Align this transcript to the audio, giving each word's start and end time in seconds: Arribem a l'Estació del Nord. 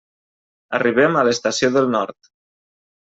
Arribem 0.77 1.19
a 1.21 1.25
l'Estació 1.29 1.73
del 1.77 1.93
Nord. 1.97 2.33